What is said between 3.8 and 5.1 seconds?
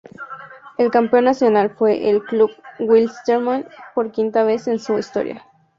por quinta vez en su